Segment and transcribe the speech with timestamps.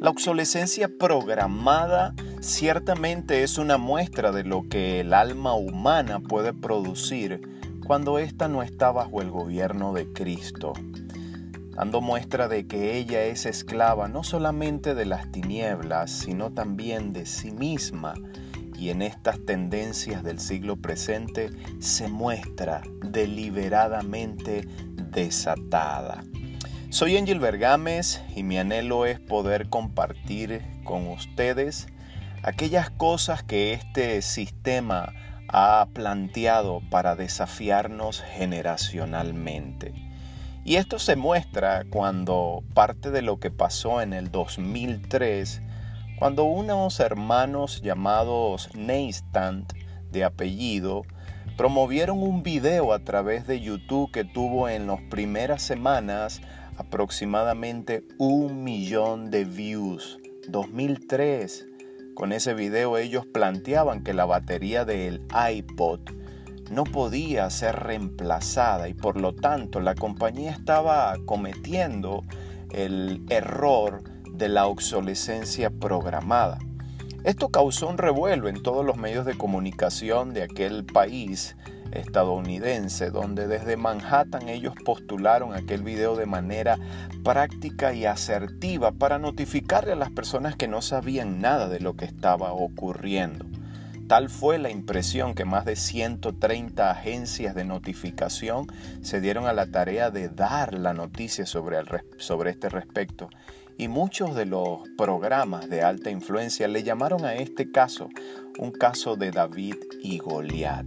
[0.00, 7.42] La obsolescencia programada ciertamente es una muestra de lo que el alma humana puede producir
[7.84, 10.72] cuando ésta no está bajo el gobierno de Cristo,
[11.70, 17.26] dando muestra de que ella es esclava no solamente de las tinieblas, sino también de
[17.26, 18.14] sí misma
[18.78, 24.68] y en estas tendencias del siglo presente se muestra deliberadamente
[25.10, 26.22] desatada.
[26.90, 31.86] Soy Angel Bergames y mi anhelo es poder compartir con ustedes
[32.42, 35.12] aquellas cosas que este sistema
[35.48, 39.92] ha planteado para desafiarnos generacionalmente.
[40.64, 45.60] Y esto se muestra cuando parte de lo que pasó en el 2003
[46.18, 49.74] cuando unos hermanos llamados Neistant,
[50.10, 51.02] de apellido,
[51.58, 56.40] promovieron un video a través de YouTube que tuvo en las primeras semanas
[56.78, 60.18] aproximadamente un millón de views.
[60.48, 61.66] 2003.
[62.14, 66.00] Con ese video ellos planteaban que la batería del iPod
[66.70, 72.22] no podía ser reemplazada y por lo tanto la compañía estaba cometiendo
[72.70, 74.02] el error
[74.32, 76.58] de la obsolescencia programada.
[77.24, 81.56] Esto causó un revuelo en todos los medios de comunicación de aquel país
[81.98, 86.78] estadounidense, donde desde Manhattan ellos postularon aquel video de manera
[87.22, 92.04] práctica y asertiva para notificarle a las personas que no sabían nada de lo que
[92.04, 93.44] estaba ocurriendo.
[94.08, 98.66] Tal fue la impresión que más de 130 agencias de notificación
[99.02, 101.76] se dieron a la tarea de dar la noticia sobre,
[102.16, 103.28] sobre este respecto
[103.78, 108.08] y muchos de los programas de alta influencia le llamaron a este caso
[108.58, 110.86] un caso de David y Goliat.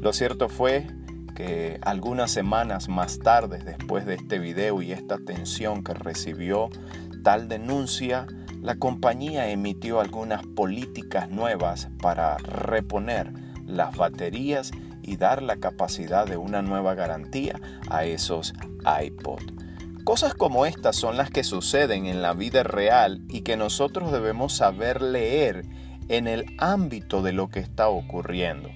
[0.00, 0.86] Lo cierto fue
[1.34, 6.68] que algunas semanas más tarde, después de este video y esta atención que recibió
[7.22, 8.26] tal denuncia,
[8.60, 13.32] la compañía emitió algunas políticas nuevas para reponer
[13.66, 14.70] las baterías
[15.02, 18.52] y dar la capacidad de una nueva garantía a esos
[19.02, 19.42] iPod.
[20.04, 24.52] Cosas como estas son las que suceden en la vida real y que nosotros debemos
[24.52, 25.64] saber leer
[26.08, 28.70] en el ámbito de lo que está ocurriendo.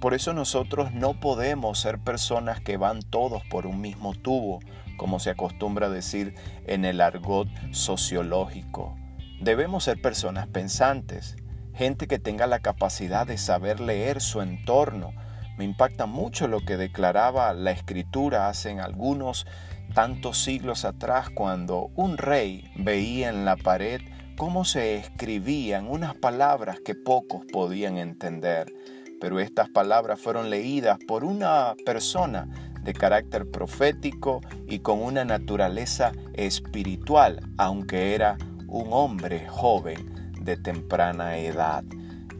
[0.00, 4.58] Por eso nosotros no podemos ser personas que van todos por un mismo tubo,
[4.96, 6.34] como se acostumbra decir
[6.66, 8.96] en el argot sociológico.
[9.40, 11.36] Debemos ser personas pensantes,
[11.74, 15.12] gente que tenga la capacidad de saber leer su entorno.
[15.56, 19.46] Me impacta mucho lo que declaraba la escritura hace algunos
[19.94, 24.00] tantos siglos atrás cuando un rey veía en la pared
[24.36, 28.72] cómo se escribían unas palabras que pocos podían entender,
[29.20, 32.48] pero estas palabras fueron leídas por una persona
[32.82, 41.36] de carácter profético y con una naturaleza espiritual, aunque era un hombre joven de temprana
[41.38, 41.84] edad.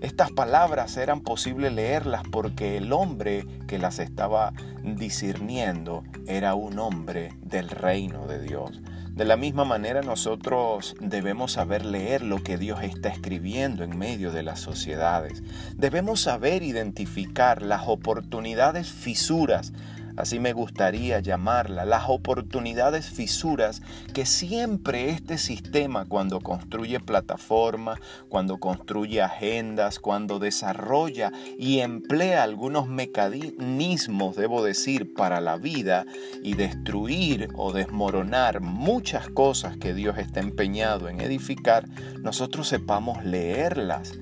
[0.01, 7.29] Estas palabras eran posible leerlas porque el hombre que las estaba discerniendo era un hombre
[7.41, 8.83] del reino de Dios.
[9.15, 14.33] De la misma manera nosotros debemos saber leer lo que Dios está escribiendo en medio
[14.33, 15.43] de las sociedades.
[15.77, 19.75] Debemos saber identificar las oportunidades fisuras
[20.17, 28.59] así me gustaría llamarla, las oportunidades fisuras que siempre este sistema cuando construye plataformas, cuando
[28.59, 36.05] construye agendas, cuando desarrolla y emplea algunos mecanismos, debo decir, para la vida
[36.43, 41.89] y destruir o desmoronar muchas cosas que Dios está empeñado en edificar,
[42.21, 44.19] nosotros sepamos leerlas.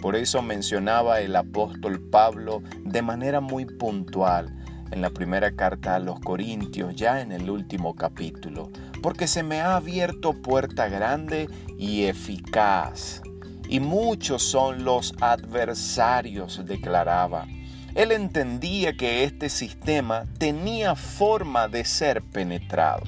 [0.00, 4.56] Por eso mencionaba el apóstol Pablo de manera muy puntual
[4.90, 8.70] en la primera carta a los Corintios, ya en el último capítulo,
[9.02, 13.22] porque se me ha abierto puerta grande y eficaz,
[13.68, 17.46] y muchos son los adversarios, declaraba.
[17.94, 23.02] Él entendía que este sistema tenía forma de ser penetrado,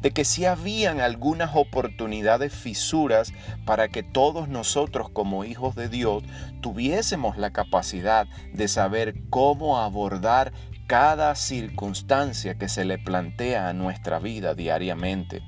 [0.00, 3.32] de que si habían algunas oportunidades fisuras
[3.64, 6.24] para que todos nosotros como hijos de Dios
[6.60, 10.52] tuviésemos la capacidad de saber cómo abordar
[10.86, 15.42] cada circunstancia que se le plantea a nuestra vida diariamente.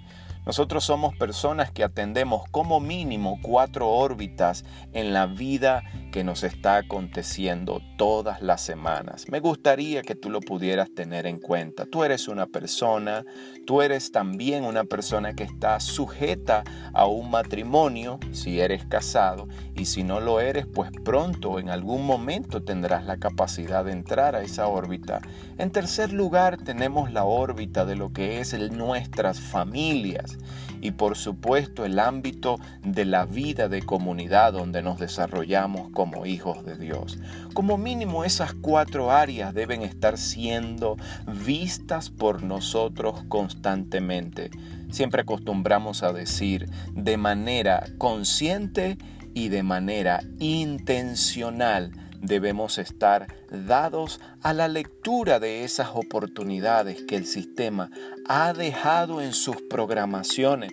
[0.47, 5.83] Nosotros somos personas que atendemos como mínimo cuatro órbitas en la vida
[6.13, 9.27] que nos está aconteciendo todas las semanas.
[9.29, 11.85] Me gustaría que tú lo pudieras tener en cuenta.
[11.85, 13.25] Tú eres una persona,
[13.67, 16.63] tú eres también una persona que está sujeta
[16.95, 22.07] a un matrimonio si eres casado y si no lo eres, pues pronto en algún
[22.07, 25.21] momento tendrás la capacidad de entrar a esa órbita.
[25.59, 30.36] En tercer lugar tenemos la órbita de lo que es nuestras familias
[30.81, 36.65] y por supuesto el ámbito de la vida de comunidad donde nos desarrollamos como hijos
[36.65, 37.19] de Dios.
[37.55, 40.97] Como mínimo esas cuatro áreas deben estar siendo
[41.45, 44.51] vistas por nosotros constantemente.
[44.91, 48.99] Siempre acostumbramos a decir de manera consciente
[49.35, 57.27] y de manera intencional debemos estar dados a la lectura de esas oportunidades que el
[57.27, 57.91] sistema
[58.29, 60.73] ha dejado en sus programaciones.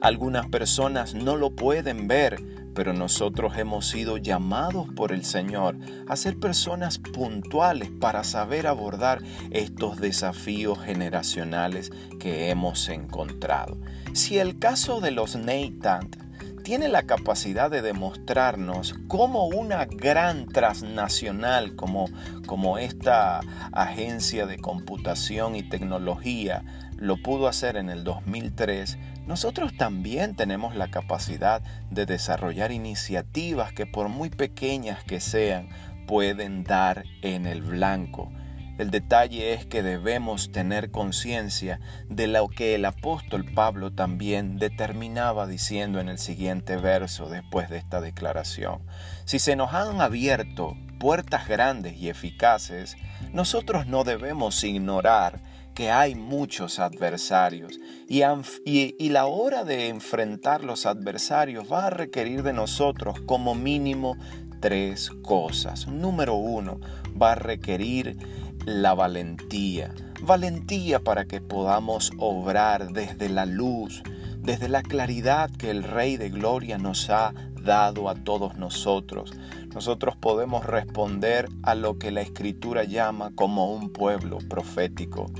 [0.00, 2.42] Algunas personas no lo pueden ver,
[2.74, 5.76] pero nosotros hemos sido llamados por el Señor
[6.08, 13.78] a ser personas puntuales para saber abordar estos desafíos generacionales que hemos encontrado.
[14.12, 16.23] Si el caso de los Neitant
[16.64, 22.06] tiene la capacidad de demostrarnos cómo una gran transnacional como,
[22.46, 23.40] como esta
[23.72, 26.64] agencia de computación y tecnología
[26.96, 28.96] lo pudo hacer en el 2003,
[29.26, 35.68] nosotros también tenemos la capacidad de desarrollar iniciativas que por muy pequeñas que sean,
[36.06, 38.32] pueden dar en el blanco
[38.78, 45.46] el detalle es que debemos tener conciencia de lo que el apóstol Pablo también determinaba
[45.46, 48.80] diciendo en el siguiente verso después de esta declaración.
[49.24, 52.96] Si se nos han abierto puertas grandes y eficaces,
[53.32, 55.40] nosotros no debemos ignorar
[55.74, 58.22] que hay muchos adversarios y,
[58.64, 64.16] y, la hora de enfrentar los adversarios va a requerir de nosotros como mínimo
[64.60, 65.88] tres cosas.
[65.88, 66.78] Número uno,
[67.20, 68.16] va a requerir
[68.64, 69.94] la valentía.
[70.22, 74.02] Valentía para que podamos obrar desde la luz,
[74.40, 79.32] desde la claridad que el Rey de Gloria nos ha dado a todos nosotros.
[79.74, 85.30] Nosotros podemos responder a lo que la Escritura llama como un pueblo profético.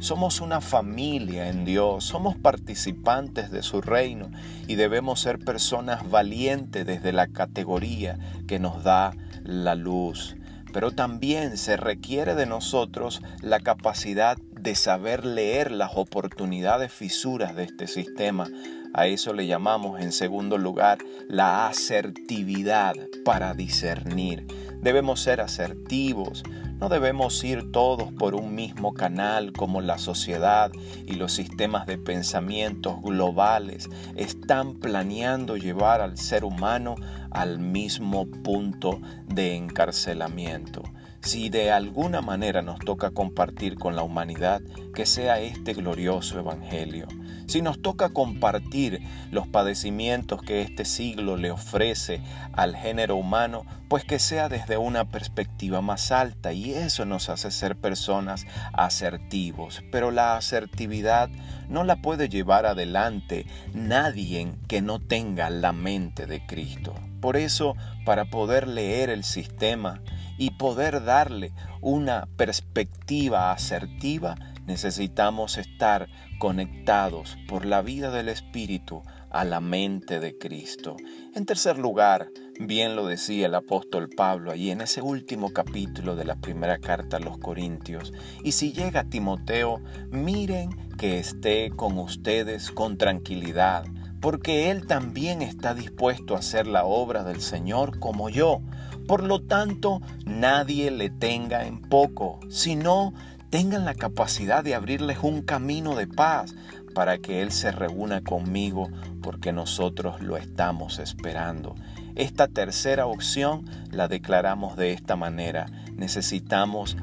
[0.00, 4.30] Somos una familia en Dios, somos participantes de su reino
[4.66, 9.14] y debemos ser personas valientes desde la categoría que nos da
[9.44, 10.36] la luz
[10.74, 17.62] pero también se requiere de nosotros la capacidad de saber leer las oportunidades fisuras de
[17.62, 18.48] este sistema.
[18.96, 20.98] A eso le llamamos en segundo lugar
[21.28, 22.94] la asertividad
[23.24, 24.46] para discernir.
[24.80, 26.44] Debemos ser asertivos,
[26.78, 30.70] no debemos ir todos por un mismo canal como la sociedad
[31.06, 36.94] y los sistemas de pensamientos globales están planeando llevar al ser humano
[37.32, 40.82] al mismo punto de encarcelamiento.
[41.20, 44.60] Si de alguna manera nos toca compartir con la humanidad,
[44.94, 47.08] que sea este glorioso Evangelio.
[47.46, 49.00] Si nos toca compartir
[49.30, 52.20] los padecimientos que este siglo le ofrece
[52.52, 57.50] al género humano, pues que sea desde una perspectiva más alta y eso nos hace
[57.50, 59.82] ser personas asertivos.
[59.92, 61.28] Pero la asertividad
[61.68, 66.94] no la puede llevar adelante nadie que no tenga la mente de Cristo.
[67.20, 70.00] Por eso, para poder leer el sistema
[70.36, 76.08] y poder darle una perspectiva asertiva, necesitamos estar
[76.38, 80.96] conectados por la vida del Espíritu a la mente de Cristo.
[81.34, 82.28] En tercer lugar,
[82.60, 87.16] bien lo decía el apóstol Pablo allí en ese último capítulo de la primera carta
[87.16, 88.12] a los Corintios,
[88.44, 89.80] y si llega Timoteo,
[90.10, 93.84] miren que esté con ustedes con tranquilidad,
[94.20, 98.62] porque él también está dispuesto a hacer la obra del Señor como yo.
[99.06, 103.12] Por lo tanto, nadie le tenga en poco, sino
[103.54, 106.56] tengan la capacidad de abrirles un camino de paz
[106.92, 108.90] para que Él se reúna conmigo
[109.22, 111.76] porque nosotros lo estamos esperando.
[112.16, 115.66] Esta tercera opción la declaramos de esta manera.
[115.92, 116.96] Necesitamos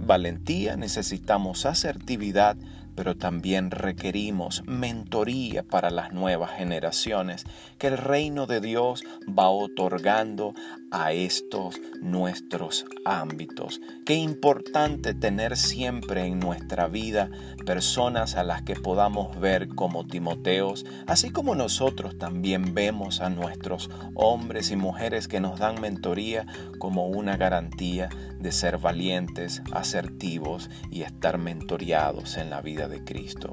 [0.00, 2.56] valentía, necesitamos asertividad,
[2.98, 7.44] pero también requerimos mentoría para las nuevas generaciones
[7.78, 10.52] que el reino de Dios va otorgando
[10.90, 13.80] a estos nuestros ámbitos.
[14.04, 17.30] Qué importante tener siempre en nuestra vida
[17.64, 23.90] personas a las que podamos ver como Timoteos, así como nosotros también vemos a nuestros
[24.14, 26.46] hombres y mujeres que nos dan mentoría
[26.78, 28.08] como una garantía
[28.40, 33.52] de ser valientes, asertivos y estar mentoreados en la vida de Cristo.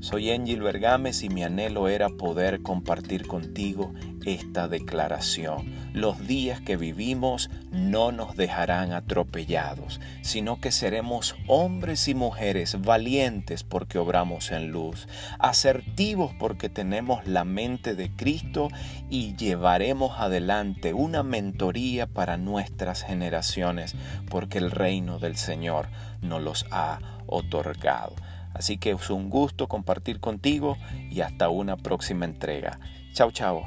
[0.00, 3.92] Soy Angel Bergames y mi anhelo era poder compartir contigo
[4.26, 5.72] esta declaración.
[5.94, 13.64] Los días que vivimos no nos dejarán atropellados, sino que seremos hombres y mujeres valientes
[13.64, 15.08] porque obramos en luz,
[15.38, 18.68] asertivos porque tenemos la mente de Cristo
[19.08, 23.94] y llevaremos adelante una mentoría para nuestras generaciones
[24.28, 25.88] porque el reino del Señor
[26.20, 28.14] nos los ha otorgado.
[28.56, 30.78] Así que es un gusto compartir contigo
[31.10, 32.80] y hasta una próxima entrega.
[33.12, 33.62] Chao, chao.